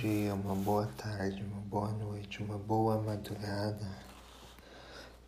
dia, 0.00 0.32
uma 0.32 0.54
boa 0.54 0.86
tarde, 0.96 1.42
uma 1.42 1.60
boa 1.62 1.90
noite, 1.90 2.40
uma 2.40 2.56
boa 2.56 3.02
madrugada 3.02 3.84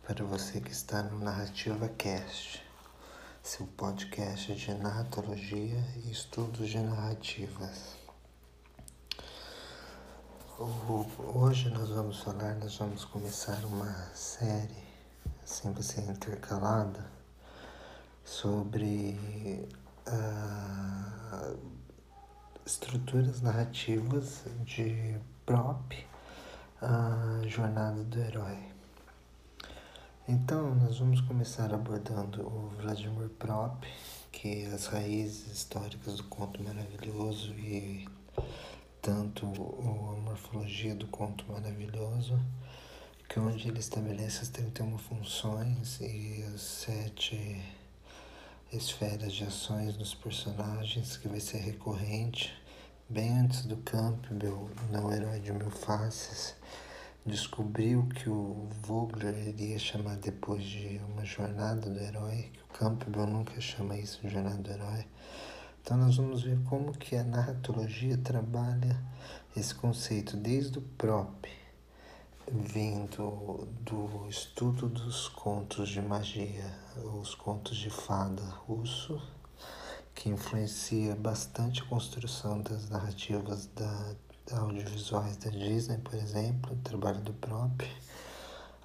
para 0.07 0.23
você 0.23 0.61
que 0.61 0.71
está 0.71 1.03
no 1.03 1.19
Narrativa 1.19 1.89
Cast, 1.89 2.63
seu 3.43 3.67
podcast 3.67 4.55
de 4.55 4.73
narratologia 4.75 5.77
e 5.97 6.09
estudos 6.09 6.69
de 6.69 6.79
narrativas. 6.79 7.97
Hoje 11.35 11.69
nós 11.71 11.89
vamos 11.89 12.19
falar, 12.19 12.55
nós 12.55 12.77
vamos 12.77 13.03
começar 13.03 13.65
uma 13.65 13.91
série, 14.15 14.83
assim 15.43 15.69
vai 15.73 15.83
ser 15.83 16.09
intercalada, 16.09 17.11
sobre 18.23 19.67
uh, 20.07 21.80
estruturas 22.65 23.41
narrativas 23.41 24.43
de 24.63 25.17
prop 25.45 26.07
a 26.81 27.41
jornada 27.47 28.03
do 28.03 28.19
herói. 28.19 28.57
Então, 30.27 30.73
nós 30.75 30.99
vamos 30.99 31.21
começar 31.21 31.73
abordando 31.73 32.41
o 32.41 32.71
Vladimir 32.81 33.29
Prop, 33.29 33.83
que 34.31 34.63
é 34.63 34.67
as 34.67 34.85
raízes 34.87 35.51
históricas 35.51 36.17
do 36.17 36.23
conto 36.25 36.63
maravilhoso 36.63 37.53
e 37.53 38.07
tanto 39.01 39.45
a 39.45 40.21
morfologia 40.21 40.95
do 40.95 41.07
conto 41.07 41.43
maravilhoso, 41.51 42.39
que 43.27 43.39
é 43.39 43.41
onde 43.41 43.67
ele 43.67 43.79
estabelece 43.79 44.43
as 44.43 44.49
31 44.49 44.97
funções 44.97 45.99
e 45.99 46.43
as 46.53 46.61
sete 46.61 47.61
esferas 48.71 49.33
de 49.33 49.43
ações 49.43 49.95
dos 49.95 50.13
personagens, 50.13 51.17
que 51.17 51.27
vai 51.27 51.39
ser 51.39 51.59
recorrente 51.59 52.61
Bem 53.11 53.39
antes 53.39 53.65
do 53.65 53.75
Campbell, 53.75 54.69
não 54.89 55.11
herói 55.11 55.41
de 55.41 55.51
mil 55.51 55.69
faces, 55.69 56.55
descobriu 57.25 58.07
que 58.07 58.29
o 58.29 58.69
Vogler 58.83 59.49
iria 59.49 59.77
chamar 59.77 60.15
depois 60.15 60.63
de 60.63 61.01
uma 61.09 61.25
jornada 61.25 61.89
do 61.89 61.99
herói, 61.99 62.49
que 62.53 62.61
o 62.61 62.67
Campbell 62.67 63.27
nunca 63.27 63.59
chama 63.59 63.97
isso 63.97 64.21
de 64.21 64.29
jornada 64.29 64.55
do 64.55 64.71
herói. 64.71 65.05
Então 65.81 65.97
nós 65.97 66.15
vamos 66.15 66.43
ver 66.43 66.57
como 66.69 66.93
que 66.93 67.17
a 67.17 67.23
narratologia 67.25 68.17
trabalha 68.17 68.97
esse 69.57 69.75
conceito 69.75 70.37
desde 70.37 70.79
o 70.79 70.81
prop, 70.81 71.49
vindo 72.53 73.67
do 73.81 74.27
estudo 74.27 74.89
dos 74.89 75.29
contos 75.29 75.87
de 75.89 76.01
magia, 76.01 76.77
os 77.21 77.33
contos 77.33 77.77
de 77.77 77.89
fada 77.89 78.43
russo, 78.67 79.21
que 80.13 80.29
influencia 80.29 81.15
bastante 81.15 81.81
a 81.81 81.85
construção 81.85 82.61
das 82.61 82.89
narrativas 82.89 83.67
da, 83.67 84.15
audiovisuais 84.51 85.37
da 85.37 85.49
Disney, 85.49 85.97
por 85.99 86.15
exemplo, 86.15 86.73
o 86.73 86.77
trabalho 86.77 87.21
do 87.21 87.33
próprio, 87.33 87.89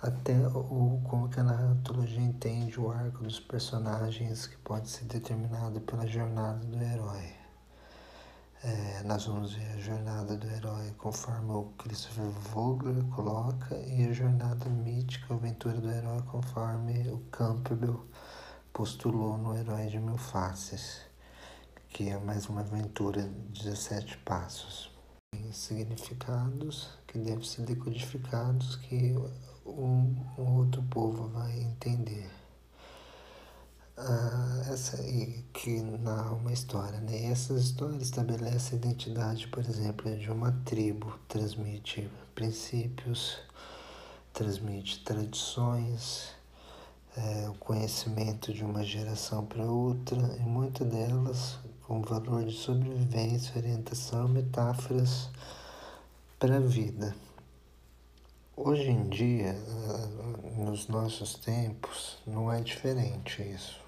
até 0.01 0.47
o, 0.47 1.01
como 1.09 1.29
que 1.29 1.41
a 1.41 1.45
narratologia 1.45 2.21
entende 2.21 2.79
o 2.79 2.91
arco 2.91 3.25
dos 3.25 3.41
personagens 3.41 4.47
que 4.47 4.57
pode 4.59 4.89
ser 4.89 5.07
determinado 5.07 5.81
pela 5.81 6.07
jornada 6.07 6.65
do 6.65 6.81
herói. 6.81 7.36
É, 8.67 9.05
nós 9.05 9.25
vamos 9.27 9.55
ver 9.55 9.71
a 9.75 9.79
jornada 9.79 10.37
do 10.37 10.51
herói 10.51 10.91
conforme 10.99 11.53
o 11.53 11.73
Christopher 11.79 12.29
Vogler 12.53 13.01
coloca 13.15 13.77
e 13.77 14.09
a 14.09 14.13
jornada 14.13 14.69
mítica, 14.69 15.33
a 15.33 15.37
aventura 15.37 15.81
do 15.81 15.89
herói 15.89 16.21
conforme 16.23 17.09
o 17.09 17.19
Campbell 17.31 18.05
postulou 18.73 19.39
no 19.39 19.57
Herói 19.57 19.87
de 19.87 20.01
Mil 20.01 20.19
Faces 20.19 21.03
que 21.91 22.09
é 22.09 22.19
mais 22.19 22.49
uma 22.49 22.63
aventura 22.63 23.23
de 23.23 23.63
17 23.63 24.19
passos. 24.19 24.91
Tem 25.33 25.53
significados 25.53 26.91
que 27.07 27.21
devem 27.21 27.45
ser 27.45 27.63
decodificados 27.63 28.75
que 28.75 29.15
um, 29.65 30.13
um 30.37 30.57
outro 30.57 30.83
povo 30.91 31.29
vai 31.29 31.57
entender. 31.61 32.29
Ah, 33.99 34.63
essa 34.71 35.01
aí 35.01 35.43
que 35.55 35.81
narra 35.81 36.33
uma 36.33 36.53
história, 36.53 37.01
né? 37.01 37.19
E 37.19 37.25
essas 37.33 37.63
histórias 37.63 38.03
estabelecem 38.03 38.75
a 38.75 38.83
identidade, 38.83 39.49
por 39.49 39.65
exemplo, 39.65 40.15
de 40.19 40.31
uma 40.31 40.53
tribo, 40.67 41.19
transmite 41.27 42.07
princípios, 42.35 43.39
transmite 44.35 45.03
tradições, 45.03 46.29
é, 47.17 47.49
o 47.49 47.55
conhecimento 47.55 48.53
de 48.53 48.63
uma 48.63 48.85
geração 48.85 49.47
para 49.47 49.65
outra, 49.65 50.19
e 50.37 50.43
muitas 50.43 50.87
delas 50.87 51.59
com 51.87 52.03
valor 52.03 52.45
de 52.45 52.55
sobrevivência, 52.55 53.57
orientação, 53.57 54.29
metáforas 54.29 55.31
para 56.39 56.57
a 56.59 56.61
vida. 56.61 57.17
Hoje 58.55 58.91
em 58.91 59.09
dia, 59.09 59.55
nos 60.59 60.87
nossos 60.87 61.35
tempos, 61.35 62.19
não 62.27 62.53
é 62.53 62.61
diferente 62.61 63.43
isso. 63.43 63.86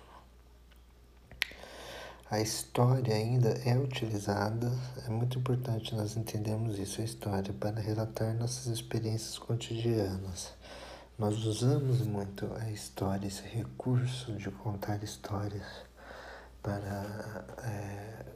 A 2.30 2.42
história 2.42 3.14
ainda 3.14 3.48
é 3.64 3.78
utilizada, 3.78 4.70
é 5.06 5.08
muito 5.08 5.38
importante 5.38 5.94
nós 5.94 6.14
entendermos 6.14 6.78
isso, 6.78 7.00
a 7.00 7.04
história, 7.04 7.54
para 7.54 7.80
relatar 7.80 8.34
nossas 8.34 8.66
experiências 8.66 9.38
cotidianas. 9.38 10.52
Nós 11.18 11.42
usamos 11.46 12.02
muito 12.02 12.46
a 12.60 12.70
história, 12.70 13.26
esse 13.26 13.40
recurso 13.48 14.32
de 14.34 14.50
contar 14.50 15.02
histórias 15.02 15.64
para 16.62 17.46
é, 17.64 18.26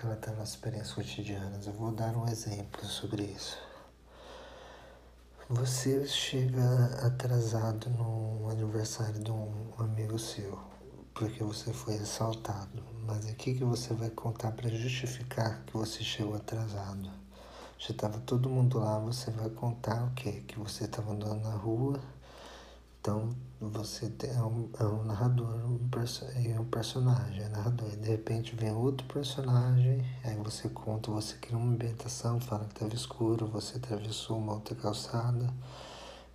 relatar 0.00 0.34
nossas 0.34 0.54
experiências 0.54 0.94
cotidianas. 0.94 1.66
Eu 1.66 1.74
vou 1.74 1.92
dar 1.92 2.16
um 2.16 2.26
exemplo 2.26 2.82
sobre 2.86 3.24
isso. 3.24 3.58
Você 5.50 6.06
chega 6.06 6.86
atrasado 7.06 7.90
no 7.90 8.48
aniversário 8.48 9.22
de 9.22 9.30
um 9.30 9.52
amigo 9.78 10.18
seu, 10.18 10.71
porque 11.22 11.44
você 11.44 11.72
foi 11.72 11.94
assaltado. 11.94 12.82
Mas 13.06 13.24
o 13.30 13.34
que, 13.34 13.54
você 13.64 13.94
vai 13.94 14.10
contar 14.10 14.52
para 14.52 14.68
justificar 14.68 15.62
que 15.64 15.72
você 15.72 16.02
chegou 16.02 16.34
atrasado? 16.34 17.10
Já 17.78 17.90
estava 17.90 18.18
todo 18.20 18.48
mundo 18.48 18.78
lá, 18.78 18.98
você 18.98 19.30
vai 19.30 19.50
contar 19.50 20.04
o 20.04 20.10
quê? 20.14 20.42
Que 20.46 20.58
você 20.58 20.84
estava 20.84 21.12
andando 21.12 21.42
na 21.42 21.54
rua 21.54 22.00
então 23.02 23.34
você 23.60 24.12
é, 24.22 24.40
um, 24.40 24.70
é 24.78 24.84
um 24.84 25.02
narrador 25.02 25.48
um 25.66 25.76
e 26.40 26.56
um 26.56 26.64
personagem, 26.66 27.42
é 27.42 27.48
narrador. 27.48 27.88
E 27.92 27.96
de 27.96 28.08
repente 28.08 28.54
vem 28.54 28.72
outro 28.72 29.04
personagem, 29.08 30.06
aí 30.22 30.36
você 30.36 30.68
conta, 30.68 31.10
você 31.10 31.34
cria 31.34 31.58
uma 31.58 31.72
ambientação, 31.72 32.38
fala 32.38 32.64
que 32.64 32.74
estava 32.74 32.94
escuro, 32.94 33.44
você 33.48 33.76
atravessou 33.76 34.38
uma 34.38 34.52
outra 34.52 34.76
calçada, 34.76 35.52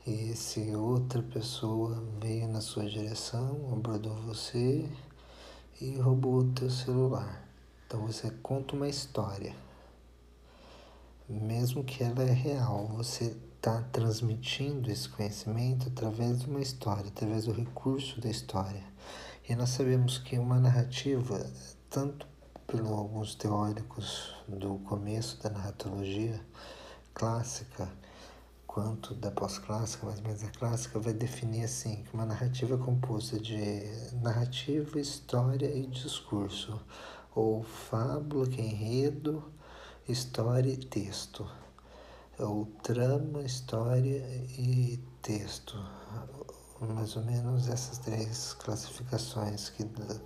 e 0.07 0.34
se 0.38 0.73
outra 0.73 1.22
pessoa 1.22 2.01
veio 2.22 2.47
na 2.47 2.62
sua 2.62 2.85
direção, 2.85 3.73
abordou 3.73 4.16
você 4.16 4.90
e 5.81 5.97
roubou 5.97 6.38
o 6.38 6.53
teu 6.53 6.69
celular. 6.69 7.45
Então 7.85 8.07
você 8.07 8.31
conta 8.41 8.73
uma 8.73 8.88
história. 8.88 9.53
Mesmo 11.28 11.84
que 11.84 12.06
ela 12.06 12.23
é 12.23 12.31
real, 12.31 12.88
você 12.88 13.35
está 13.57 13.81
transmitindo 13.91 14.90
esse 14.90 15.09
conhecimento 15.09 15.90
através 15.90 16.39
de 16.39 16.47
uma 16.47 16.62
história, 16.62 17.09
através 17.09 17.44
do 17.44 17.51
recurso 17.51 18.22
da 18.22 18.29
história. 18.29 18.85
E 19.50 19.53
nós 19.57 19.72
sabemos 19.72 20.18
que 20.18 20.39
uma 20.39 20.57
narrativa, 20.57 21.45
tanto 21.89 22.25
por 22.66 22.79
alguns 22.79 23.35
teóricos 23.35 24.34
do 24.47 24.75
começo 24.85 25.44
da 25.44 25.50
narratologia 25.50 26.39
clássica, 27.13 27.91
quanto 28.77 29.15
da 29.15 29.31
pós-clássica, 29.31 30.05
mas 30.05 30.21
mais 30.21 30.43
a 30.43 30.51
clássica, 30.51 30.99
vai 30.99 31.11
definir 31.11 31.63
assim, 31.63 32.03
que 32.03 32.13
uma 32.13 32.27
narrativa 32.27 32.75
é 32.75 32.77
composta 32.77 33.39
de 33.39 33.57
narrativa, 34.21 34.99
história 34.99 35.65
e 35.65 35.88
discurso, 35.88 36.79
ou 37.33 37.63
fábula, 37.63 38.45
que 38.45 38.62
é 38.62 38.65
enredo, 38.65 39.44
história 40.07 40.69
e 40.69 40.77
texto 40.77 41.50
ou 42.38 42.68
trama, 42.83 43.41
história 43.41 44.24
e 44.59 45.00
texto. 45.24 45.75
Mais 46.79 47.15
ou 47.15 47.24
menos 47.24 47.68
essas 47.68 47.97
três 47.97 48.53
classificações 48.59 49.69
que 49.69 49.85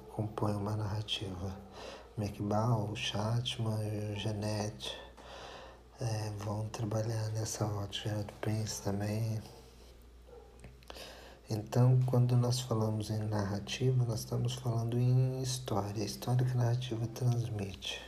compõem 0.10 0.56
uma 0.56 0.76
narrativa. 0.76 1.58
McBall, 2.18 2.94
Chatman 2.98 4.18
Jeanette 4.18 5.00
é, 6.02 6.32
vão 6.44 6.68
trabalhar 6.70 7.30
nessa 7.30 7.66
ótica, 7.66 8.10
do 8.24 8.34
Prince 8.42 8.82
também. 8.82 9.40
Então, 11.50 12.00
quando 12.06 12.36
nós 12.36 12.62
falamos 12.62 13.10
em 13.10 13.20
narrativa, 13.20 14.06
nós 14.06 14.20
estamos 14.20 14.56
falando 14.56 14.98
em 14.98 15.42
história, 15.42 16.04
história 16.04 16.46
que 16.46 16.54
a 16.54 16.56
narrativa 16.56 17.06
transmite. 17.08 18.02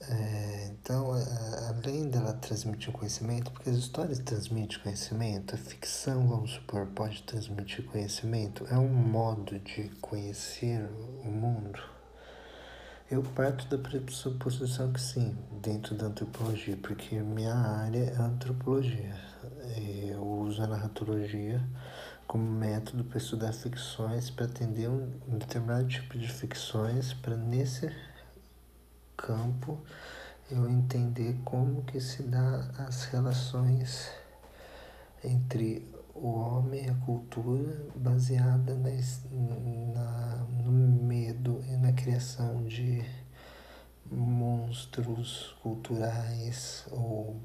É, 0.00 0.66
então, 0.72 1.12
além 1.68 2.10
dela 2.10 2.34
transmitir 2.34 2.92
conhecimento, 2.92 3.50
porque 3.52 3.70
as 3.70 3.76
histórias 3.76 4.18
transmitem 4.18 4.78
conhecimento, 4.80 5.54
a 5.54 5.58
ficção, 5.58 6.28
vamos 6.28 6.52
supor, 6.52 6.86
pode 6.88 7.22
transmitir 7.22 7.86
conhecimento, 7.86 8.66
é 8.68 8.76
um 8.76 8.92
modo 8.92 9.58
de 9.60 9.88
conhecer 10.00 10.90
o 11.24 11.30
mundo. 11.30 11.93
Eu 13.14 13.22
parto 13.22 13.64
da 13.68 13.78
pressuposição 13.78 14.92
que 14.92 15.00
sim, 15.00 15.38
dentro 15.62 15.94
da 15.94 16.06
antropologia, 16.06 16.76
porque 16.76 17.14
minha 17.20 17.54
área 17.54 18.10
é 18.10 18.16
antropologia. 18.16 19.14
Eu 20.08 20.20
uso 20.20 20.60
a 20.60 20.66
narratologia 20.66 21.62
como 22.26 22.44
método 22.44 23.04
para 23.04 23.18
estudar 23.18 23.52
ficções, 23.52 24.30
para 24.30 24.46
atender 24.46 24.88
um 24.88 25.38
determinado 25.38 25.86
tipo 25.86 26.18
de 26.18 26.26
ficções, 26.26 27.14
para 27.14 27.36
nesse 27.36 27.88
campo 29.16 29.78
eu 30.50 30.68
entender 30.68 31.38
como 31.44 31.84
que 31.84 32.00
se 32.00 32.24
dá 32.24 32.68
as 32.78 33.04
relações 33.04 34.10
entre 35.22 35.88
o 36.16 36.30
homem 36.30 36.86
e 36.86 36.90
a 36.90 36.94
cultura 36.94 37.86
baseada 37.94 38.74
na, 38.74 38.90
na, 39.94 40.36
no 40.64 40.72
medo 41.24 41.64
e 41.66 41.76
na 41.76 41.92
criação 41.92 42.64
de 42.64 43.02
monstros 44.10 45.56
culturais 45.62 46.84
ou 46.90 47.40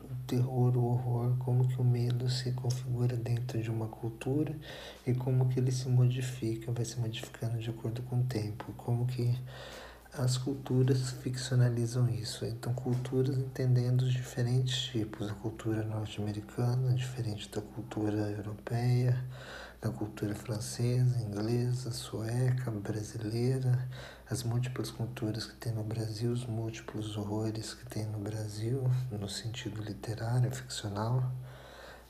o 0.00 0.14
terror, 0.26 0.76
o 0.76 0.84
horror, 0.84 1.36
como 1.38 1.66
que 1.66 1.80
o 1.80 1.84
medo 1.84 2.30
se 2.30 2.52
configura 2.52 3.16
dentro 3.16 3.60
de 3.60 3.68
uma 3.70 3.88
cultura 3.88 4.56
e 5.04 5.12
como 5.12 5.48
que 5.48 5.58
ele 5.58 5.72
se 5.72 5.88
modifica, 5.88 6.70
vai 6.70 6.84
se 6.84 6.98
modificando 7.00 7.58
de 7.58 7.68
acordo 7.68 8.02
com 8.02 8.20
o 8.20 8.24
tempo, 8.24 8.72
como 8.76 9.06
que 9.06 9.36
as 10.12 10.38
culturas 10.38 11.10
ficcionalizam 11.22 12.08
isso. 12.08 12.46
Então, 12.46 12.72
culturas 12.72 13.36
entendendo 13.36 14.02
os 14.02 14.12
diferentes 14.12 14.82
tipos. 14.84 15.28
A 15.28 15.34
cultura 15.34 15.82
norte-americana, 15.82 16.94
diferente 16.94 17.50
da 17.50 17.60
cultura 17.60 18.30
europeia, 18.30 19.22
da 19.80 19.90
cultura 19.90 20.34
francesa, 20.34 21.20
inglesa, 21.20 21.92
sueca, 21.92 22.70
brasileira, 22.70 23.88
as 24.28 24.42
múltiplas 24.42 24.90
culturas 24.90 25.44
que 25.46 25.54
tem 25.54 25.72
no 25.72 25.84
Brasil, 25.84 26.32
os 26.32 26.44
múltiplos 26.46 27.16
horrores 27.16 27.74
que 27.74 27.86
tem 27.86 28.04
no 28.06 28.18
Brasil, 28.18 28.82
no 29.12 29.28
sentido 29.28 29.80
literário, 29.80 30.50
ficcional. 30.50 31.32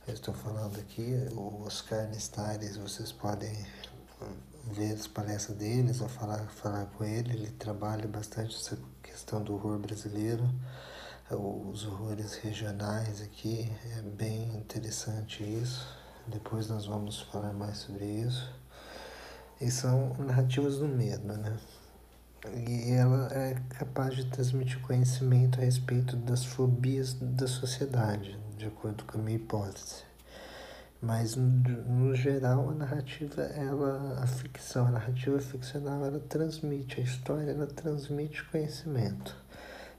Eu 0.06 0.14
estou 0.14 0.32
falando 0.32 0.78
aqui, 0.80 1.28
o 1.32 1.62
Oscar 1.66 2.08
Nestares, 2.08 2.78
vocês 2.78 3.12
podem 3.12 3.66
ver 4.64 4.94
as 4.94 5.06
palestras 5.06 5.56
deles 5.56 6.00
ou 6.00 6.08
falar, 6.08 6.46
falar 6.48 6.86
com 6.86 7.04
ele. 7.04 7.34
Ele 7.34 7.50
trabalha 7.50 8.08
bastante 8.08 8.56
essa 8.56 8.78
questão 9.02 9.42
do 9.42 9.54
horror 9.54 9.78
brasileiro, 9.78 10.48
os 11.30 11.84
horrores 11.84 12.34
regionais 12.36 13.20
aqui. 13.20 13.70
É 13.98 14.00
bem 14.02 14.56
interessante 14.56 15.42
isso. 15.42 15.86
Depois 16.30 16.68
nós 16.68 16.86
vamos 16.86 17.22
falar 17.22 17.52
mais 17.52 17.78
sobre 17.78 18.04
isso. 18.04 18.52
E 19.60 19.70
são 19.70 20.14
narrativas 20.18 20.78
do 20.78 20.86
medo, 20.86 21.26
né? 21.26 21.56
E 22.54 22.92
ela 22.92 23.28
é 23.32 23.56
capaz 23.70 24.14
de 24.14 24.26
transmitir 24.26 24.80
conhecimento 24.82 25.58
a 25.58 25.64
respeito 25.64 26.16
das 26.16 26.44
fobias 26.44 27.14
da 27.14 27.46
sociedade, 27.46 28.38
de 28.56 28.66
acordo 28.66 29.04
com 29.04 29.18
a 29.18 29.22
minha 29.22 29.36
hipótese. 29.36 30.04
Mas 31.00 31.34
no 31.34 32.14
geral 32.14 32.70
a 32.70 32.74
narrativa, 32.74 33.42
ela, 33.42 34.20
a 34.22 34.26
ficção, 34.26 34.86
a 34.86 34.90
narrativa 34.90 35.40
ficcional, 35.40 36.04
ela 36.04 36.20
transmite 36.20 37.00
a 37.00 37.04
história, 37.04 37.50
ela 37.50 37.66
transmite 37.66 38.44
conhecimento. 38.44 39.36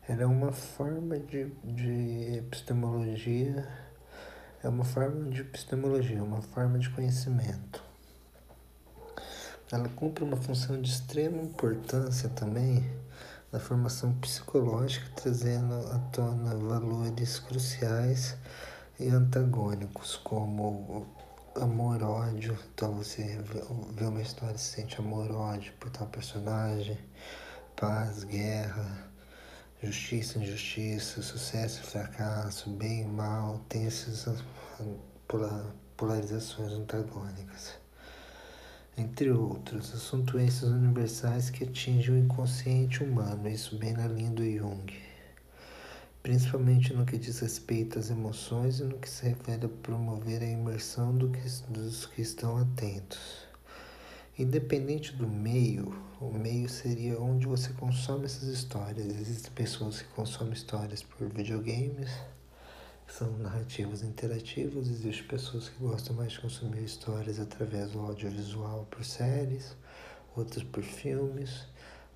Ela 0.07 0.23
é 0.23 0.25
uma 0.25 0.51
forma 0.51 1.19
de, 1.19 1.51
de 1.63 2.37
epistemologia, 2.37 3.67
é 4.63 4.67
uma 4.67 4.83
forma 4.83 5.29
de 5.29 5.41
epistemologia, 5.41 6.23
uma 6.23 6.41
forma 6.41 6.77
de 6.77 6.89
conhecimento. 6.89 7.81
Ela 9.71 9.87
cumpre 9.89 10.23
uma 10.23 10.37
função 10.37 10.81
de 10.81 10.89
extrema 10.89 11.41
importância 11.41 12.27
também 12.29 12.83
na 13.51 13.59
formação 13.59 14.13
psicológica, 14.15 15.07
trazendo 15.15 15.73
à 15.73 15.99
tona 16.11 16.55
valores 16.55 17.39
cruciais 17.39 18.35
e 18.99 19.07
antagônicos, 19.09 20.17
como 20.17 21.07
amor-ódio. 21.55 22.57
Então 22.73 22.93
você 22.93 23.39
vê 23.93 24.05
uma 24.05 24.21
história 24.21 24.55
e 24.55 24.59
se 24.59 24.75
sente 24.75 24.99
amor-ódio 24.99 25.73
por 25.79 25.89
tal 25.89 26.07
personagem, 26.07 26.97
paz, 27.75 28.23
guerra, 28.23 29.08
justiça, 29.81 30.39
injustiça, 30.39 31.21
sucesso 31.21 31.83
fracasso, 31.83 32.69
bem 32.71 33.01
e 33.01 33.07
mal, 33.07 33.59
tem 33.69 33.85
essas 33.85 34.43
polarizações 35.95 36.73
antagônicas. 36.73 37.77
Entre 38.97 39.31
outros, 39.31 40.11
doenças 40.25 40.69
universais 40.69 41.49
que 41.49 41.63
atingem 41.63 42.15
o 42.15 42.17
inconsciente 42.17 43.03
humano, 43.03 43.47
isso 43.47 43.77
bem 43.77 43.93
na 43.93 44.07
linha 44.07 44.31
do 44.31 44.43
Jung 44.43 45.09
principalmente 46.21 46.93
no 46.93 47.05
que 47.05 47.17
diz 47.17 47.39
respeito 47.39 47.97
às 47.97 48.09
emoções 48.09 48.79
e 48.79 48.83
no 48.83 48.97
que 48.99 49.09
se 49.09 49.27
refere 49.27 49.65
a 49.65 49.69
promover 49.69 50.41
a 50.41 50.45
imersão 50.45 51.15
do 51.17 51.29
que, 51.29 51.41
dos 51.69 52.05
que 52.05 52.21
estão 52.21 52.57
atentos. 52.57 53.48
Independente 54.39 55.11
do 55.11 55.27
meio, 55.27 55.93
o 56.21 56.31
meio 56.31 56.69
seria 56.69 57.19
onde 57.19 57.45
você 57.45 57.73
consome 57.73 58.23
essas 58.23 58.47
histórias. 58.47 59.05
Existem 59.05 59.51
pessoas 59.51 60.01
que 60.01 60.07
consomem 60.13 60.53
histórias 60.53 61.03
por 61.03 61.27
videogames, 61.27 62.09
que 63.05 63.13
são 63.13 63.37
narrativas 63.39 64.01
interativas, 64.01 64.87
existem 64.87 65.27
pessoas 65.27 65.67
que 65.67 65.77
gostam 65.83 66.15
mais 66.15 66.31
de 66.31 66.39
consumir 66.39 66.85
histórias 66.85 67.37
através 67.37 67.91
do 67.91 67.99
audiovisual 67.99 68.87
por 68.89 69.03
séries, 69.03 69.75
outras 70.33 70.63
por 70.63 70.83
filmes, 70.83 71.67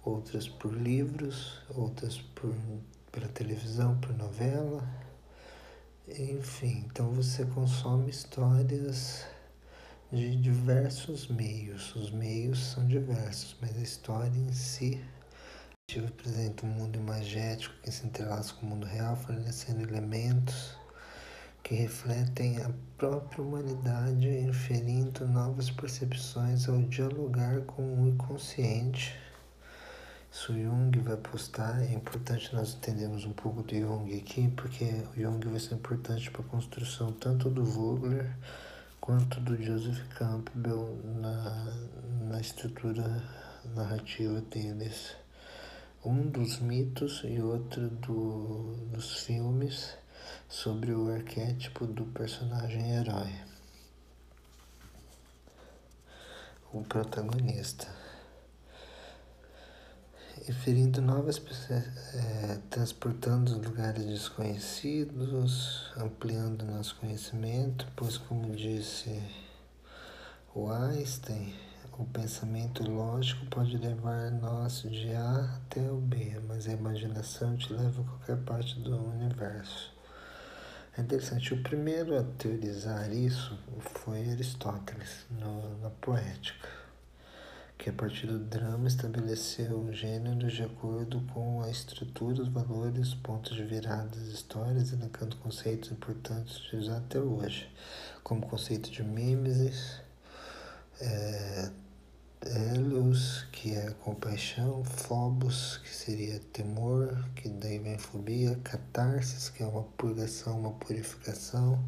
outras 0.05 0.47
por 0.47 0.73
livros, 0.73 1.61
outras 1.75 2.21
por 2.21 2.55
pela 3.11 3.27
televisão, 3.27 3.99
por 3.99 4.13
novela, 4.17 4.81
enfim, 6.07 6.85
então 6.87 7.11
você 7.11 7.43
consome 7.45 8.09
histórias 8.09 9.25
de 10.13 10.35
diversos 10.35 11.27
meios. 11.27 11.95
Os 11.95 12.11
meios 12.11 12.63
são 12.71 12.85
diversos, 12.87 13.57
mas 13.59 13.75
a 13.75 13.81
história 13.81 14.39
em 14.39 14.53
si 14.53 15.03
apresenta 15.97 16.65
um 16.65 16.69
mundo 16.69 16.97
imagético 16.97 17.75
que 17.83 17.91
se 17.91 18.05
entrelaça 18.05 18.53
com 18.53 18.65
o 18.65 18.69
mundo 18.69 18.85
real, 18.85 19.15
fornecendo 19.15 19.83
elementos 19.83 20.77
que 21.61 21.75
refletem 21.75 22.61
a 22.61 22.71
própria 22.97 23.43
humanidade, 23.43 24.27
inferindo 24.27 25.27
novas 25.27 25.69
percepções 25.69 26.69
ao 26.69 26.81
dialogar 26.83 27.61
com 27.61 27.81
o 27.81 28.07
inconsciente 28.07 29.15
se 30.33 30.51
o 30.51 30.55
Jung 30.55 30.99
vai 31.01 31.15
postar, 31.15 31.79
é 31.83 31.93
importante 31.93 32.55
nós 32.55 32.73
entendermos 32.73 33.23
um 33.23 33.33
pouco 33.33 33.61
do 33.61 33.75
Jung 33.75 34.17
aqui, 34.17 34.51
porque 34.57 34.85
o 35.15 35.21
Jung 35.21 35.47
vai 35.47 35.59
ser 35.59 35.75
importante 35.75 36.31
para 36.31 36.41
a 36.41 36.45
construção 36.45 37.11
tanto 37.11 37.51
do 37.51 37.63
Vogler 37.63 38.35
quanto 39.03 39.41
do 39.41 39.61
Joseph 39.61 40.01
Campbell 40.17 40.97
na, 41.19 41.65
na 42.29 42.39
estrutura 42.39 43.03
narrativa 43.75 44.39
deles. 44.39 45.13
Um 46.05 46.29
dos 46.29 46.59
mitos 46.59 47.21
e 47.25 47.41
outro 47.41 47.89
do, 47.89 48.77
dos 48.93 49.25
filmes 49.25 49.97
sobre 50.47 50.93
o 50.93 51.13
arquétipo 51.13 51.85
do 51.85 52.05
personagem 52.05 52.93
herói, 52.93 53.35
o 56.71 56.81
protagonista 56.83 58.02
referindo 60.45 61.01
novas 61.01 61.39
pessoas, 61.39 61.83
é, 62.15 62.59
transportando 62.69 63.57
lugares 63.59 64.05
desconhecidos, 64.05 65.91
ampliando 65.97 66.65
nosso 66.65 66.95
conhecimento, 66.97 67.87
pois, 67.95 68.17
como 68.17 68.53
disse 68.53 69.21
o 70.53 70.69
Einstein, 70.69 71.53
o 71.97 72.05
pensamento 72.05 72.83
lógico 72.83 73.45
pode 73.45 73.77
levar 73.77 74.31
nós 74.31 74.81
de 74.81 75.13
A 75.13 75.61
até 75.61 75.81
o 75.89 75.97
B, 75.97 76.39
mas 76.47 76.67
a 76.67 76.73
imaginação 76.73 77.55
te 77.55 77.71
leva 77.71 78.01
a 78.01 78.05
qualquer 78.05 78.37
parte 78.37 78.77
do 78.79 78.97
universo. 78.97 79.93
É 80.97 81.01
interessante, 81.01 81.53
o 81.53 81.63
primeiro 81.63 82.19
a 82.19 82.23
teorizar 82.23 83.11
isso 83.13 83.57
foi 83.79 84.29
Aristóteles, 84.29 85.25
no, 85.31 85.79
na 85.79 85.89
Poética 85.89 86.82
que 87.83 87.89
a 87.89 87.93
partir 87.93 88.27
do 88.27 88.39
drama 88.39 88.87
estabeleceu 88.87 89.91
gêneros 89.91 90.53
de 90.53 90.63
acordo 90.63 91.19
com 91.33 91.61
a 91.61 91.69
estrutura, 91.69 92.41
os 92.41 92.47
valores, 92.47 93.09
os 93.09 93.15
pontos 93.15 93.57
de 93.57 93.63
virada 93.65 94.07
das 94.07 94.29
histórias, 94.29 94.93
elencando 94.93 95.35
conceitos 95.35 95.91
importantes 95.91 96.55
utilizados 96.59 97.03
até 97.03 97.19
hoje, 97.19 97.69
como 98.23 98.45
o 98.45 98.47
conceito 98.47 98.89
de 98.89 99.03
mimesis, 99.03 99.99
é, 101.01 101.69
Helios, 102.45 103.47
que 103.51 103.75
é 103.75 103.91
compaixão, 103.99 104.85
Phobos, 104.85 105.75
que 105.83 105.93
seria 105.93 106.39
temor, 106.53 107.13
que 107.35 107.49
daí 107.49 107.79
vem 107.79 107.97
fobia, 107.97 108.57
Catarsis, 108.63 109.49
que 109.49 109.61
é 109.61 109.65
uma 109.65 109.83
purgação, 109.83 110.57
uma 110.57 110.71
purificação, 110.71 111.83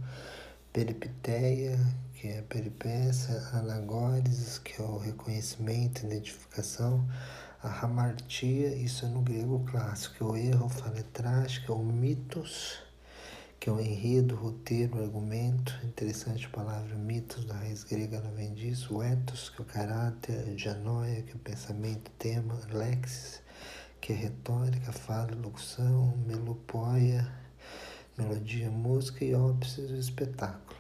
Peripteia, 0.74 1.80
que 2.26 2.32
é 2.32 2.40
a 2.40 2.42
peripécia, 2.42 3.38
anagórises, 3.54 4.58
que 4.58 4.82
é 4.82 4.84
o 4.84 4.98
reconhecimento, 4.98 6.08
identificação, 6.08 7.08
A 7.62 7.86
hamartia, 7.86 8.76
isso 8.76 9.06
é 9.06 9.10
no 9.10 9.22
grego 9.22 9.64
clássico, 9.70 10.26
o 10.26 10.36
erro, 10.36 10.68
falha 10.68 11.04
trágica, 11.14 11.72
o 11.72 11.86
mitos, 11.86 12.80
que 13.60 13.70
é 13.70 13.72
o 13.72 13.80
enredo, 13.80 14.36
roteiro, 14.36 15.04
argumento, 15.04 15.80
interessante 15.84 16.48
a 16.48 16.50
palavra 16.50 16.96
mitos, 16.96 17.46
da 17.46 17.54
raiz 17.58 17.84
grega 17.84 18.18
ela 18.18 18.32
vem 18.32 18.56
disso, 18.56 18.96
o 18.96 19.04
ethos, 19.04 19.50
que 19.50 19.62
é 19.62 19.64
o 19.64 19.68
caráter, 19.68 20.56
dianoia, 20.56 21.22
que 21.22 21.34
é 21.34 21.36
o 21.36 21.40
pensamento, 21.40 22.10
tema, 22.18 22.60
lexis, 22.72 23.40
que 24.02 24.14
é 24.14 24.16
retórica, 24.16 24.92
fala, 24.92 25.36
locução, 25.36 26.18
melopoia, 26.26 27.32
melodia, 28.18 28.72
música 28.72 29.24
e 29.24 29.36
ópsis, 29.36 29.92
o 29.92 29.96
espetáculo. 29.96 30.75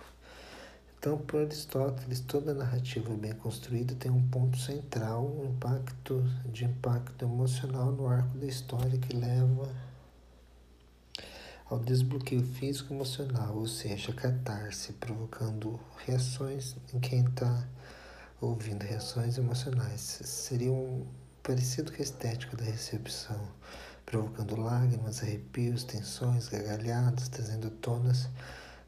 Então, 1.05 1.19
por 1.19 1.41
Aristóteles, 1.41 2.19
toda 2.19 2.51
narrativa 2.51 3.13
bem 3.13 3.31
construída 3.33 3.93
tem 3.93 4.09
um 4.09 4.27
ponto 4.27 4.57
central, 4.57 5.24
um 5.24 5.51
impacto 5.51 6.24
de 6.51 6.65
impacto 6.65 7.24
emocional 7.24 7.91
no 7.91 8.07
arco 8.07 8.35
da 8.39 8.47
história 8.47 8.97
que 8.97 9.15
leva 9.15 9.71
ao 11.69 11.77
desbloqueio 11.77 12.41
físico 12.41 12.91
emocional, 12.91 13.55
ou 13.55 13.67
seja, 13.67 14.12
catarse, 14.13 14.93
provocando 14.93 15.79
reações 16.07 16.75
em 16.91 17.00
quem 17.00 17.24
está 17.24 17.67
ouvindo, 18.41 18.81
reações 18.81 19.38
emocionais. 19.38 20.01
Seria 20.24 20.71
um 20.71 21.05
parecido 21.43 21.91
com 21.91 22.00
a 22.00 22.01
estética 22.03 22.57
da 22.57 22.63
recepção, 22.63 23.47
provocando 24.07 24.59
lágrimas, 24.59 25.21
arrepios, 25.21 25.83
tensões, 25.83 26.50
gargalhadas, 26.50 27.29
trazendo 27.29 27.69
tonas 27.69 28.27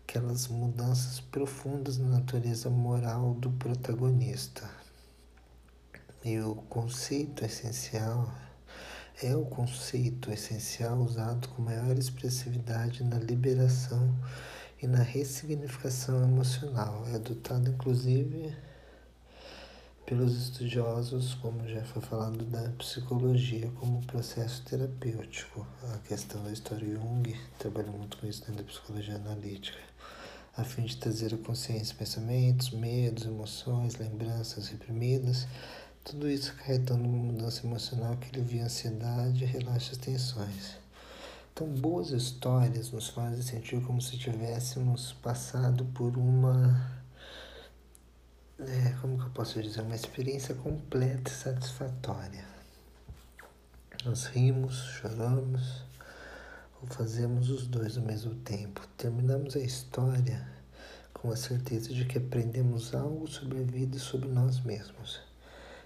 aquelas 0.08 0.48
mudanças 0.48 1.20
profundas 1.20 1.98
na 1.98 2.08
natureza 2.08 2.70
moral 2.70 3.34
do 3.34 3.52
protagonista. 3.52 4.64
E 6.24 6.40
o 6.40 6.56
conceito 6.56 7.44
essencial 7.44 8.34
é 9.22 9.36
o 9.36 9.44
conceito 9.44 10.32
essencial 10.32 10.98
usado 11.00 11.50
com 11.50 11.62
maior 11.62 11.98
expressividade 11.98 13.04
na 13.04 13.20
liberação 13.20 14.16
e 14.82 14.88
na 14.88 15.04
ressignificação 15.04 16.24
emocional. 16.24 17.06
É 17.08 17.16
adotado 17.16 17.70
inclusive 17.70 18.56
pelos 20.08 20.42
estudiosos, 20.42 21.34
como 21.34 21.68
já 21.68 21.84
foi 21.84 22.02
falado, 22.02 22.46
da 22.46 22.70
psicologia 22.78 23.70
como 23.76 24.02
processo 24.06 24.64
terapêutico. 24.64 25.68
A 25.94 25.98
questão 26.08 26.42
da 26.46 26.52
história 26.54 26.88
Jung 26.88 27.38
trabalha 27.60 27.92
muito 27.92 28.18
com 28.18 28.26
isso 28.26 28.40
dentro 28.46 28.64
da 28.64 28.72
psicologia 28.72 29.16
analítica, 29.16 29.78
a 30.58 30.64
fim 30.64 30.84
de 30.84 30.98
trazer 30.98 31.34
a 31.34 31.38
consciência 31.38 31.96
pensamentos, 31.96 32.72
medos, 32.72 33.26
emoções, 33.26 33.96
lembranças 33.96 34.68
reprimidas, 34.70 35.48
tudo 36.04 36.30
isso 36.30 36.52
acarretando 36.52 37.08
uma 37.08 37.32
mudança 37.32 37.66
emocional 37.66 38.18
que 38.18 38.36
alivia 38.36 38.64
a 38.64 38.66
ansiedade 38.66 39.44
e 39.44 39.48
relaxa 39.48 39.92
as 39.92 39.98
tensões. 39.98 40.78
Então, 41.54 41.68
boas 41.68 42.10
histórias 42.10 42.92
nos 42.92 43.08
fazem 43.10 43.42
sentir 43.42 43.82
como 43.82 44.02
se 44.02 44.18
tivéssemos 44.18 45.14
passado 45.14 45.86
por 45.94 46.18
uma 46.18 46.98
é, 48.60 48.96
como 49.02 49.18
que 49.20 49.26
eu 49.26 49.30
posso 49.30 49.62
dizer, 49.62 49.82
uma 49.82 49.96
experiência 49.96 50.56
completa 50.56 51.30
e 51.30 51.34
satisfatória. 51.34 52.46
Nós 54.04 54.26
rimos, 54.26 54.76
choramos, 55.00 55.84
ou 56.82 56.88
fazemos 56.88 57.50
os 57.50 57.68
dois 57.68 57.98
ao 57.98 58.04
mesmo 58.04 58.36
tempo. 58.36 58.82
Terminamos 58.98 59.56
a 59.56 59.60
história 59.60 60.48
com 61.14 61.32
a 61.32 61.36
certeza 61.36 61.94
de 61.94 62.06
que 62.06 62.18
aprendemos 62.18 62.94
algo 62.94 63.28
sobre 63.28 63.60
a 63.60 63.64
vida 63.64 63.98
e 63.98 64.00
sobre 64.00 64.30
nós 64.30 64.60
mesmos. 64.62 65.20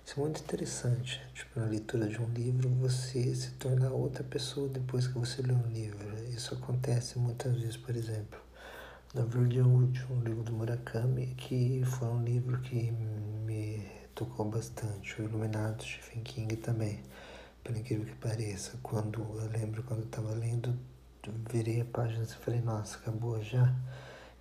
Isso 0.05 0.19
é 0.19 0.23
muito 0.23 0.41
interessante. 0.41 1.21
Tipo, 1.33 1.59
na 1.59 1.67
leitura 1.67 2.07
de 2.07 2.21
um 2.21 2.29
livro, 2.33 2.69
você 2.69 3.33
se 3.35 3.51
torna 3.51 3.89
outra 3.91 4.23
pessoa 4.23 4.67
depois 4.67 5.07
que 5.07 5.17
você 5.17 5.41
lê 5.41 5.53
um 5.53 5.67
livro. 5.67 6.13
Isso 6.29 6.53
acontece 6.53 7.17
muitas 7.19 7.55
vezes, 7.55 7.77
por 7.77 7.95
exemplo 7.95 8.39
na 9.13 9.23
Wood, 9.23 10.05
um 10.09 10.21
livro 10.21 10.41
do 10.41 10.53
Murakami, 10.53 11.35
que 11.35 11.83
foi 11.83 12.07
um 12.07 12.23
livro 12.23 12.57
que 12.61 12.91
me 13.45 13.85
tocou 14.15 14.49
bastante. 14.49 15.21
O 15.21 15.25
Iluminado 15.25 15.83
Stephen 15.83 16.23
King 16.23 16.55
também, 16.55 17.03
por 17.63 17.75
incrível 17.75 18.05
que 18.05 18.15
pareça. 18.15 18.77
Quando 18.81 19.21
eu 19.21 19.49
lembro 19.51 19.83
quando 19.83 20.01
eu 20.01 20.05
estava 20.05 20.33
lendo, 20.33 20.77
virei 21.51 21.81
a 21.81 21.85
página 21.85 22.23
e 22.23 22.27
falei, 22.27 22.61
nossa, 22.61 22.97
acabou 22.97 23.41
já. 23.41 23.73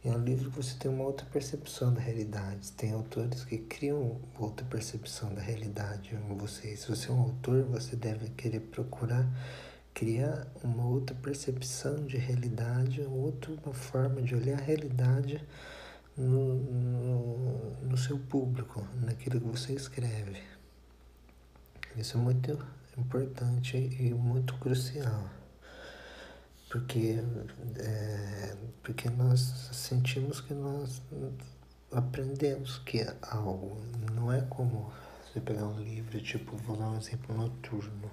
E 0.04 0.08
é 0.08 0.12
um 0.12 0.24
livro 0.24 0.50
que 0.50 0.56
você 0.56 0.76
tem 0.78 0.90
uma 0.90 1.04
outra 1.04 1.26
percepção 1.26 1.92
da 1.92 2.00
realidade. 2.00 2.72
Tem 2.72 2.92
autores 2.92 3.44
que 3.44 3.58
criam 3.58 4.18
outra 4.38 4.64
percepção 4.64 5.34
da 5.34 5.42
realidade 5.42 6.14
em 6.14 6.36
você. 6.36 6.74
Se 6.74 6.88
você 6.88 7.10
é 7.10 7.12
um 7.12 7.20
autor, 7.20 7.64
você 7.64 7.96
deve 7.96 8.30
querer 8.30 8.60
procurar 8.60 9.26
criar 9.94 10.46
uma 10.62 10.86
outra 10.86 11.14
percepção 11.14 12.06
de 12.06 12.16
realidade, 12.16 13.02
outra 13.02 13.54
forma 13.72 14.22
de 14.22 14.34
olhar 14.34 14.58
a 14.58 14.62
realidade 14.62 15.44
no, 16.16 16.54
no, 16.54 17.70
no 17.82 17.96
seu 17.96 18.18
público, 18.18 18.86
naquilo 19.02 19.40
que 19.40 19.46
você 19.46 19.72
escreve. 19.72 20.40
Isso 21.96 22.16
é 22.16 22.20
muito 22.20 22.58
importante 23.00 23.76
e 23.76 24.14
muito 24.14 24.54
crucial, 24.58 25.28
porque, 26.70 27.18
é, 27.78 28.56
porque 28.82 29.10
nós 29.10 29.40
sentimos 29.72 30.40
que 30.40 30.54
nós 30.54 31.02
aprendemos 31.92 32.78
que 32.78 33.00
é 33.00 33.16
algo, 33.22 33.80
não 34.14 34.32
é 34.32 34.40
como 34.42 34.92
você 35.24 35.40
pegar 35.40 35.66
um 35.66 35.80
livro, 35.80 36.20
tipo, 36.20 36.56
vou 36.56 36.76
dar 36.76 36.88
um 36.88 36.98
exemplo 36.98 37.36
noturno 37.36 38.10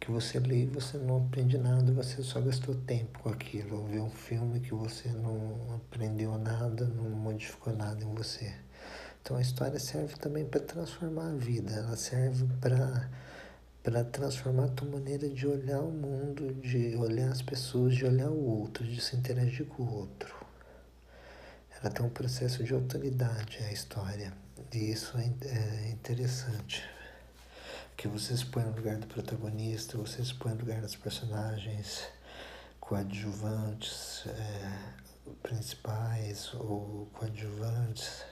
que 0.00 0.10
você 0.10 0.38
lê 0.38 0.62
e 0.62 0.66
você 0.66 0.96
não 0.96 1.18
aprende 1.26 1.58
nada, 1.58 1.92
você 1.92 2.22
só 2.22 2.40
gastou 2.40 2.74
tempo 2.74 3.18
com 3.18 3.28
aquilo. 3.28 3.80
Ou 3.80 3.86
vê 3.86 4.00
um 4.00 4.10
filme 4.10 4.60
que 4.60 4.72
você 4.72 5.08
não 5.10 5.76
aprendeu 5.76 6.38
nada, 6.38 6.86
não 6.86 7.10
modificou 7.10 7.74
nada 7.74 8.02
em 8.02 8.14
você. 8.14 8.54
Então 9.20 9.36
a 9.36 9.40
história 9.42 9.78
serve 9.78 10.16
também 10.16 10.44
para 10.46 10.60
transformar 10.60 11.28
a 11.28 11.34
vida, 11.34 11.72
ela 11.72 11.96
serve 11.96 12.46
para 12.60 13.10
para 13.88 14.04
transformar 14.04 14.64
a 14.64 14.68
tua 14.68 14.86
maneira 14.86 15.30
de 15.30 15.46
olhar 15.46 15.80
o 15.80 15.90
mundo, 15.90 16.52
de 16.60 16.94
olhar 16.96 17.30
as 17.30 17.40
pessoas, 17.40 17.96
de 17.96 18.04
olhar 18.04 18.28
o 18.28 18.44
outro, 18.44 18.84
de 18.84 19.00
se 19.00 19.16
interagir 19.16 19.64
com 19.64 19.82
o 19.82 19.94
outro. 19.94 20.34
Ela 21.70 21.90
tem 21.90 22.04
um 22.04 22.10
processo 22.10 22.62
de 22.62 22.74
autoridade, 22.74 23.56
a 23.64 23.72
história, 23.72 24.30
e 24.74 24.90
isso 24.90 25.16
é, 25.16 25.32
é 25.46 25.90
interessante 25.90 26.84
que 27.96 28.06
você 28.06 28.36
se 28.36 28.44
põe 28.44 28.62
no 28.62 28.76
lugar 28.76 28.98
do 28.98 29.06
protagonista, 29.06 29.96
você 29.96 30.22
se 30.22 30.34
põe 30.34 30.52
no 30.52 30.60
lugar 30.60 30.82
dos 30.82 30.94
personagens 30.94 32.04
coadjuvantes, 32.80 34.26
é, 34.26 35.32
principais 35.42 36.52
ou 36.52 37.08
coadjuvantes. 37.14 38.22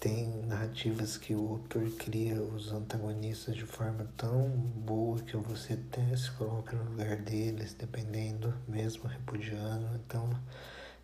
Tem 0.00 0.28
narrativas 0.46 1.16
que 1.16 1.34
o 1.34 1.54
autor 1.54 1.90
cria 1.98 2.40
os 2.40 2.70
antagonistas 2.70 3.56
de 3.56 3.66
forma 3.66 4.08
tão 4.16 4.48
boa 4.48 5.18
que 5.18 5.36
você 5.36 5.72
até 5.72 6.16
se 6.16 6.30
coloca 6.30 6.76
no 6.76 6.90
lugar 6.90 7.16
deles, 7.16 7.74
dependendo, 7.74 8.54
mesmo 8.68 9.08
repudiando. 9.08 9.88
Então, 9.96 10.30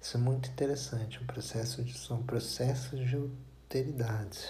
isso 0.01 0.17
é 0.17 0.21
muito 0.21 0.49
interessante. 0.49 1.21
Um 1.21 1.27
processo 1.27 1.83
de, 1.83 1.99
são 1.99 2.23
processos 2.23 3.01
de 3.01 3.17
alteridades. 3.17 4.49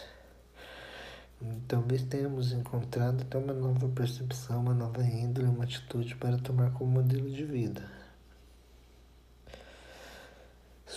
Talvez 1.66 2.02
tenhamos 2.02 2.52
encontrado 2.52 3.22
até 3.22 3.38
uma 3.38 3.54
nova 3.54 3.88
percepção, 3.88 4.60
uma 4.60 4.74
nova 4.74 5.02
índole, 5.02 5.48
uma 5.48 5.64
atitude 5.64 6.16
para 6.16 6.36
tomar 6.36 6.70
como 6.72 6.90
modelo 6.90 7.30
de 7.30 7.46
vida. 7.46 8.03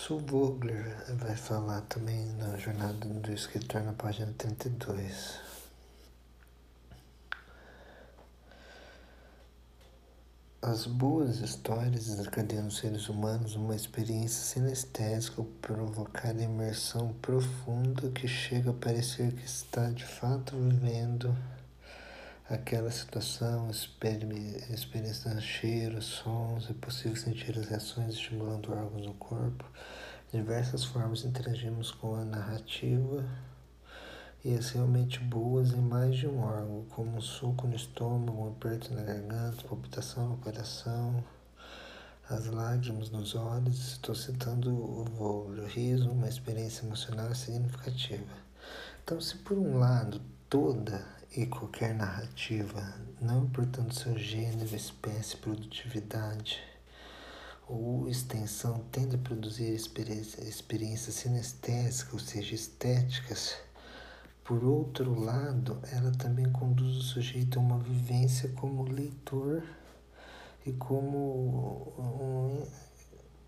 Sul 0.08 0.22
Vogler 0.26 0.96
vai 1.16 1.36
falar 1.36 1.82
também 1.82 2.28
na 2.38 2.56
jornada 2.56 2.94
do 2.94 3.30
escritor 3.30 3.84
na 3.84 3.92
página 3.92 4.34
32. 4.38 5.38
As 10.62 10.88
boas 10.88 11.42
histórias 11.42 12.06
desencadeiam 12.06 12.64
nos 12.64 12.78
seres 12.78 13.10
humanos 13.10 13.56
uma 13.56 13.76
experiência 13.76 14.46
sinestésica 14.46 15.42
ou 15.42 15.48
provocar 15.62 16.34
imersão 16.40 17.14
profunda 17.22 18.10
que 18.12 18.30
chega 18.30 18.70
a 18.70 18.74
parecer 18.74 19.34
que 19.34 19.46
está 19.46 19.90
de 19.90 20.06
fato 20.06 20.56
vivendo 20.56 21.36
aquela 22.50 22.90
situação, 22.90 23.70
experienciando 23.70 25.42
cheiros, 25.42 26.06
sons, 26.06 26.70
é 26.70 26.74
possível 26.74 27.18
sentir 27.18 27.58
as 27.58 27.68
reações 27.68 28.14
estimulando 28.14 28.72
órgãos 28.72 29.06
do 29.06 29.14
corpo. 29.14 29.66
Diversas 30.32 30.86
formas 30.86 31.26
interagimos 31.26 31.92
com 31.92 32.16
a 32.16 32.24
narrativa 32.24 33.26
e 34.46 34.56
as 34.56 34.70
realmente 34.70 35.20
boas 35.20 35.74
em 35.74 35.82
mais 35.82 36.16
de 36.16 36.28
um 36.28 36.40
órgão, 36.40 36.86
como 36.90 37.18
um 37.18 37.22
suco 37.22 37.68
no 37.68 37.76
estômago, 37.76 38.46
um 38.46 38.50
aperto 38.50 38.94
na 38.94 39.02
garganta, 39.02 39.68
palpitação 39.68 40.30
no 40.30 40.38
coração, 40.38 41.22
as 42.30 42.46
lágrimas 42.46 43.10
nos 43.10 43.36
olhos. 43.36 43.94
Estou 43.94 44.16
citando 44.16 44.70
o 44.70 45.04
voo, 45.04 45.50
o 45.50 45.66
riso, 45.66 46.10
uma 46.12 46.30
experiência 46.30 46.86
emocional 46.86 47.34
significativa. 47.36 48.48
Então, 49.04 49.20
se 49.20 49.36
por 49.38 49.58
um 49.58 49.78
lado 49.78 50.22
toda 50.50 51.17
e 51.36 51.46
qualquer 51.46 51.94
narrativa, 51.94 52.94
não 53.22 53.44
importando 53.44 53.94
seu 53.94 54.18
gênero, 54.18 54.76
espécie, 54.76 55.38
produtividade 55.38 56.62
ou 57.68 58.08
extensão, 58.08 58.80
tende 58.92 59.16
a 59.16 59.20
produzir 59.20 59.74
experiências 59.74 61.16
sinestésicas, 61.16 62.14
ou 62.14 62.20
seja, 62.20 62.56
estéticas. 62.56 63.58
Por 64.44 64.64
outro 64.64 65.20
lado, 65.20 65.80
ela 65.92 66.12
também 66.12 66.50
conduz 66.52 66.96
o 66.96 67.02
sujeito 67.02 67.60
a 67.60 67.62
uma 67.62 67.78
vivência 67.78 68.50
como 68.56 68.84
leitor 68.84 69.62
e 70.66 70.72
como 70.72 71.94
um, 72.00 72.66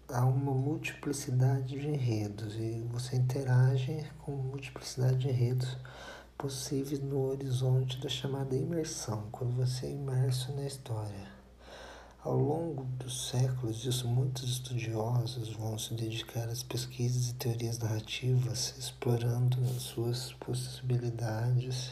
há 0.09 0.25
uma 0.25 0.53
multiplicidade 0.53 1.79
de 1.79 1.87
enredos 1.87 2.55
e 2.55 2.85
você 2.91 3.15
interage 3.15 4.05
com 4.19 4.31
multiplicidade 4.33 5.19
de 5.19 5.29
enredos 5.29 5.77
possíveis 6.39 7.01
no 7.01 7.27
horizonte 7.27 7.99
da 7.99 8.07
chamada 8.07 8.55
imersão, 8.55 9.27
quando 9.29 9.53
você 9.57 9.87
é 9.87 9.91
imerso 9.91 10.53
na 10.53 10.65
história. 10.65 11.27
Ao 12.23 12.33
longo 12.33 12.85
dos 12.97 13.27
séculos, 13.27 13.83
isso, 13.83 14.07
muitos 14.07 14.49
estudiosos 14.49 15.49
vão 15.49 15.77
se 15.77 15.93
dedicar 15.95 16.47
às 16.47 16.63
pesquisas 16.63 17.31
e 17.31 17.33
teorias 17.33 17.77
narrativas, 17.77 18.73
explorando 18.79 19.57
suas 19.81 20.31
possibilidades 20.39 21.91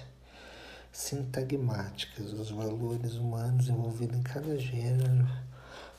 sintagmáticas, 0.94 2.32
os 2.32 2.50
valores 2.50 3.16
humanos 3.16 3.68
envolvidos 3.68 4.18
em 4.18 4.24
cada 4.24 4.58
gênero, 4.58 5.28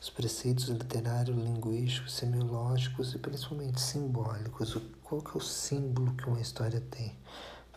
os 0.00 0.08
preceitos 0.08 0.68
literários, 0.68 1.36
linguísticos, 1.36 2.14
semiológicos 2.14 3.12
e 3.12 3.18
principalmente 3.18 3.78
simbólicos. 3.78 4.74
Qual 5.02 5.20
que 5.20 5.36
é 5.36 5.36
o 5.36 5.40
símbolo 5.44 6.14
que 6.14 6.26
uma 6.26 6.40
história 6.40 6.80
tem? 6.80 7.14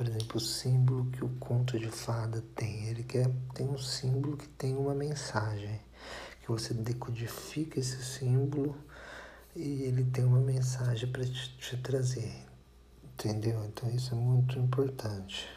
Por 0.01 0.08
exemplo, 0.08 0.38
o 0.38 0.39
símbolo 0.39 1.05
que 1.12 1.24
o 1.24 1.29
conto 1.38 1.77
de 1.77 1.88
fada 1.91 2.43
tem. 2.55 2.88
Ele 2.88 3.03
quer, 3.03 3.29
tem 3.53 3.70
um 3.70 3.77
símbolo 3.77 4.36
que 4.36 4.48
tem 4.48 4.75
uma 4.75 4.96
mensagem 4.96 5.79
que 6.41 6.48
você 6.48 6.74
decodifica 6.74 7.79
esse 7.79 8.03
símbolo 8.03 8.75
e 9.55 9.84
ele 9.84 10.03
tem 10.05 10.25
uma 10.25 10.39
mensagem 10.39 11.08
para 11.08 11.24
te, 11.24 11.55
te 11.55 11.77
trazer, 11.77 12.34
entendeu? 13.13 13.63
Então 13.65 13.88
isso 13.91 14.15
é 14.15 14.17
muito 14.17 14.58
importante. 14.58 15.48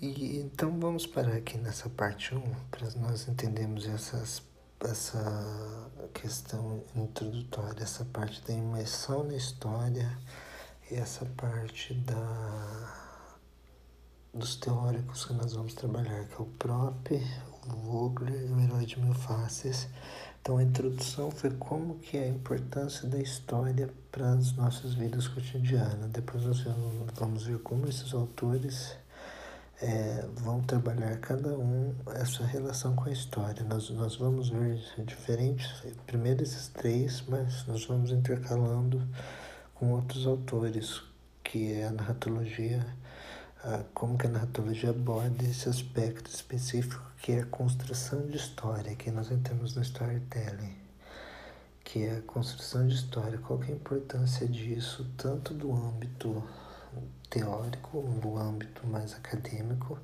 E 0.00 0.38
então 0.38 0.78
vamos 0.78 1.04
parar 1.04 1.34
aqui 1.34 1.58
nessa 1.58 1.90
parte 1.90 2.32
1 2.32 2.40
para 2.70 2.88
nós 3.00 3.26
entendermos 3.26 3.88
essas, 3.88 4.40
essa 4.78 5.90
questão 6.14 6.84
introdutória, 6.94 7.82
essa 7.82 8.04
parte 8.04 8.40
da 8.42 8.54
imersão 8.54 9.24
na 9.24 9.34
história 9.34 10.16
essa 10.94 11.24
parte 11.36 11.94
da 11.94 13.02
dos 14.34 14.56
teóricos 14.56 15.26
que 15.26 15.34
nós 15.34 15.52
vamos 15.52 15.74
trabalhar, 15.74 16.24
que 16.24 16.34
é 16.34 16.38
o 16.38 16.46
Prop, 16.46 17.06
o 17.66 17.76
Vogler 17.76 18.48
e 18.48 18.52
o 18.52 18.60
Herói 18.60 18.86
de 18.86 18.98
Mil 18.98 19.12
Faces. 19.12 19.88
Então 20.40 20.56
a 20.56 20.62
introdução 20.62 21.30
foi 21.30 21.50
como 21.50 21.98
que 21.98 22.16
é 22.16 22.24
a 22.24 22.28
importância 22.28 23.06
da 23.08 23.18
história 23.18 23.90
para 24.10 24.30
as 24.30 24.52
nossas 24.52 24.94
vidas 24.94 25.28
cotidianas. 25.28 26.10
Depois 26.10 26.44
nós 26.44 26.64
vamos 27.14 27.44
ver 27.44 27.58
como 27.58 27.86
esses 27.86 28.14
autores 28.14 28.96
é, 29.82 30.24
vão 30.36 30.62
trabalhar 30.62 31.18
cada 31.18 31.56
um 31.56 31.94
essa 32.14 32.44
relação 32.44 32.96
com 32.96 33.08
a 33.08 33.12
história. 33.12 33.62
Nós, 33.64 33.90
nós 33.90 34.16
vamos 34.16 34.48
ver 34.48 34.80
diferentes, 35.04 35.70
primeiro 36.06 36.42
esses 36.42 36.68
três, 36.68 37.22
mas 37.28 37.66
nós 37.66 37.84
vamos 37.84 38.10
intercalando 38.10 39.02
com 39.82 39.94
outros 39.94 40.28
autores, 40.28 41.02
que 41.42 41.72
é 41.72 41.88
a 41.88 41.90
narratologia 41.90 42.86
como 43.92 44.16
que 44.16 44.28
a 44.28 44.30
narratologia 44.30 44.90
aborda 44.90 45.42
esse 45.42 45.68
aspecto 45.68 46.30
específico 46.30 47.02
que 47.20 47.32
é 47.32 47.40
a 47.40 47.46
construção 47.46 48.24
de 48.28 48.36
história, 48.36 48.94
que 48.94 49.10
nós 49.10 49.32
entramos 49.32 49.74
no 49.74 49.82
storytelling, 49.82 50.76
que 51.82 52.04
é 52.04 52.18
a 52.18 52.22
construção 52.22 52.86
de 52.86 52.94
história. 52.94 53.38
Qual 53.38 53.58
que 53.58 53.72
é 53.72 53.74
a 53.74 53.76
importância 53.76 54.46
disso, 54.46 55.04
tanto 55.16 55.52
do 55.52 55.72
âmbito 55.72 56.44
teórico, 57.28 58.02
do 58.20 58.38
âmbito 58.38 58.86
mais 58.86 59.14
acadêmico. 59.14 59.98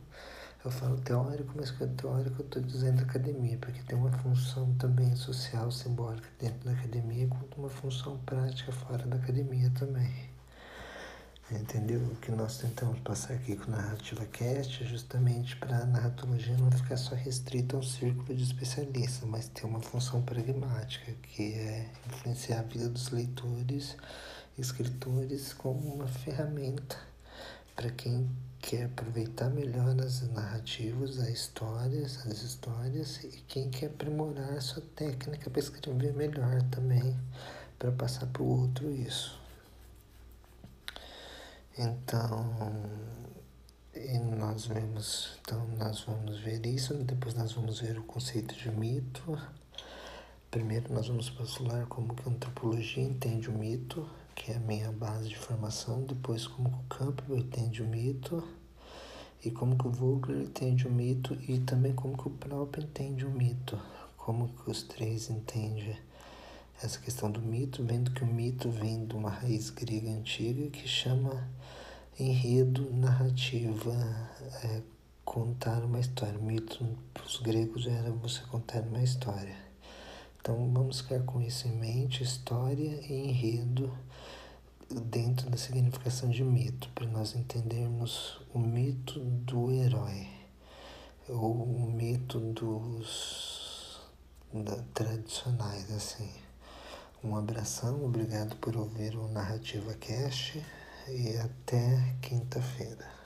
Eu 0.64 0.73
falo 0.73 0.97
teórico, 0.99 1.53
mas 1.55 1.71
que 1.71 1.85
é 1.85 1.87
teórico 1.87 2.42
eu 2.42 2.44
estou 2.44 2.61
dizendo 2.61 3.01
academia, 3.03 3.57
porque 3.59 3.81
tem 3.83 3.97
uma 3.97 4.11
função 4.11 4.75
também 4.75 5.14
social, 5.14 5.71
simbólica 5.71 6.29
dentro 6.40 6.64
da 6.64 6.73
academia, 6.73 7.29
quanto 7.29 7.59
uma 7.61 7.71
função 7.71 8.18
prática 8.27 8.73
fora 8.73 9.07
da 9.07 9.16
academia 9.16 9.71
também. 9.79 10.29
Entendeu? 11.51 12.01
O 12.01 12.16
que 12.16 12.33
nós 12.33 12.59
tentamos 12.59 12.99
passar 13.01 13.35
aqui 13.35 13.57
com 13.57 13.71
Narrativa 13.71 14.27
Cast 14.27 14.83
é 14.83 14.87
justamente 14.87 15.57
para 15.57 15.79
a 15.79 15.87
narratologia 15.87 16.57
não 16.59 16.71
ficar 16.73 16.97
só 16.97 17.14
restrita 17.14 17.77
a 17.77 17.79
um 17.79 17.83
círculo 17.83 18.35
de 18.35 18.42
especialistas, 18.42 19.29
mas 19.29 19.49
ter 19.49 19.64
uma 19.64 19.81
função 19.81 20.21
pragmática, 20.23 21.12
que 21.23 21.55
é 21.55 21.88
influenciar 22.07 22.59
a 22.59 22.62
vida 22.64 22.88
dos 22.88 23.11
leitores, 23.11 23.97
escritores 24.59 25.53
como 25.55 25.94
uma 25.94 26.09
ferramenta 26.09 26.99
para 27.75 27.90
quem 27.90 28.29
quer 28.61 28.85
aproveitar 28.85 29.49
melhor 29.51 29.99
as 30.01 30.23
narrativas, 30.29 31.18
as 31.18 31.29
histórias, 31.29 32.27
as 32.27 32.42
histórias 32.42 33.23
e 33.25 33.42
quem 33.49 33.71
quer 33.71 33.87
aprimorar 33.87 34.53
a 34.53 34.61
sua 34.61 34.83
técnica 34.94 35.49
para 35.49 35.61
escrever 35.61 36.12
melhor 36.14 36.62
também, 36.71 37.16
para 37.79 37.92
passar 37.92 38.27
para 38.27 38.42
o 38.42 38.61
outro 38.61 38.90
isso. 38.90 39.38
Então, 41.79 42.73
nós 44.37 44.66
vemos, 44.66 45.38
então 45.40 45.66
nós 45.79 46.01
vamos 46.03 46.40
ver 46.40 46.64
isso, 46.66 46.94
depois 46.94 47.35
nós 47.35 47.53
vamos 47.53 47.81
ver 47.81 47.99
o 47.99 48.03
conceito 48.03 48.55
de 48.55 48.71
mito. 48.71 49.38
Primeiro 50.51 50.92
nós 50.92 51.09
vamos 51.09 51.29
postular 51.31 51.87
como 51.87 52.14
que 52.14 52.29
a 52.29 52.33
antropologia 52.33 53.03
entende 53.03 53.51
o 53.51 53.53
mito, 53.53 54.09
que 54.38 54.53
é 54.53 54.57
a 54.57 54.61
minha 54.61 54.92
base 54.92 55.29
de 55.29 55.37
formação, 55.37 56.05
depois 56.05 56.46
como 56.46 56.70
que 56.70 56.77
o 56.77 56.96
Campbell 56.96 57.38
entende 57.38 57.83
o 57.83 57.87
mito, 57.88 58.42
e 59.44 59.51
como 59.51 59.77
que 59.77 59.88
o 59.88 59.90
Vogler 59.90 60.42
entende 60.42 60.87
o 60.87 60.90
mito, 60.90 61.37
e 61.48 61.59
também 61.59 61.92
como 61.92 62.16
que 62.16 62.29
o 62.29 62.31
próprio 62.31 62.85
entende 62.85 63.27
o 63.27 63.31
mito, 63.31 63.77
como 64.16 64.48
que 64.48 64.70
os 64.70 64.85
três 64.85 65.29
entendem 65.29 65.98
essa 66.81 67.01
questão 67.01 67.29
do 67.29 67.40
mito, 67.40 67.83
vendo 67.85 68.12
que 68.12 68.22
o 68.22 68.27
mito 68.27 68.70
vem 68.70 69.05
de 69.05 69.16
uma 69.16 69.31
raiz 69.31 69.70
grega 69.70 70.09
antiga 70.09 70.70
que 70.70 70.87
chama 70.87 71.48
enredo, 72.18 72.92
narrativa, 72.92 73.92
é, 74.62 74.83
contar 75.24 75.85
uma 75.85 75.98
história. 75.98 76.38
Mito 76.38 76.87
para 77.12 77.24
os 77.24 77.38
gregos 77.38 77.88
era 77.88 78.12
você 78.12 78.40
contar 78.42 78.83
uma 78.83 79.03
história. 79.03 79.67
Então 80.49 80.73
vamos 80.73 81.03
ficar 81.03 81.21
com 81.25 81.43
isso 81.43 81.69
em 81.69 81.73
mente, 81.73 82.23
história 82.23 83.03
e 83.07 83.13
enredo 83.13 83.93
dentro 84.89 85.51
da 85.51 85.59
significação 85.59 86.31
de 86.31 86.43
mito, 86.43 86.89
para 86.95 87.07
nós 87.07 87.37
entendermos 87.37 88.41
o 88.55 88.59
mito 88.59 89.21
do 89.21 89.71
herói, 89.71 90.27
ou 91.29 91.53
o 91.53 91.93
mito 91.93 92.41
dos 92.41 94.01
da, 94.51 94.77
tradicionais, 94.95 95.93
assim. 95.93 96.31
Um 97.23 97.37
abração, 97.37 98.03
obrigado 98.03 98.57
por 98.57 98.75
ouvir 98.75 99.19
o 99.19 99.29
Narrativa 99.29 99.93
Cast 99.97 100.65
e 101.09 101.37
até 101.37 102.17
quinta-feira. 102.23 103.17